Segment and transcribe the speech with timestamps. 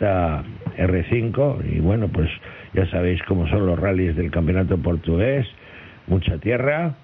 [0.00, 0.42] Está
[0.78, 2.30] R5 y bueno, pues
[2.72, 5.46] ya sabéis cómo son los rallies del campeonato portugués,
[6.06, 6.94] mucha tierra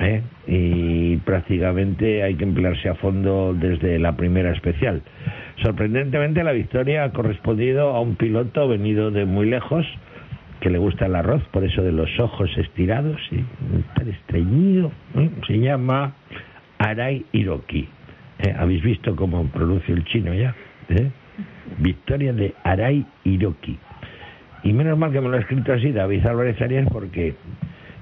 [0.00, 0.22] ¿eh?
[0.48, 5.02] y prácticamente hay que emplearse a fondo desde la primera especial.
[5.62, 9.86] Sorprendentemente la victoria ha correspondido a un piloto venido de muy lejos
[10.58, 13.44] que le gusta el arroz, por eso de los ojos estirados y
[13.94, 15.30] tan estreñido, ¿eh?
[15.46, 16.16] se llama
[16.78, 17.88] Arai Hiroki.
[18.40, 18.52] ¿Eh?
[18.58, 20.56] ¿Habéis visto cómo pronuncio el chino ya?
[20.88, 21.08] ¿Eh?
[21.78, 23.78] Victoria de Arai Hiroki.
[24.62, 27.34] Y menos mal que me lo ha escrito así David Álvarez Arias porque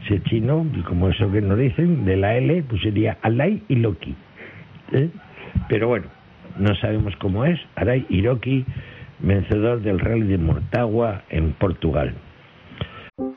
[0.04, 4.14] ese chino, y como eso que nos dicen, de la L, pues sería Alai Hiroki.
[4.92, 5.08] ¿Eh?
[5.68, 6.06] Pero bueno,
[6.58, 7.58] no sabemos cómo es.
[7.74, 8.64] Arai Hiroki,
[9.20, 12.14] vencedor del Rally de Mortagua en Portugal.